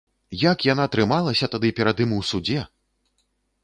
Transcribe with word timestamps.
Як 0.43 0.65
яна 0.69 0.85
трымалася 0.95 1.51
тады 1.57 1.73
перад 1.83 2.05
ім 2.07 2.19
у 2.19 2.23
судзе! 2.35 2.69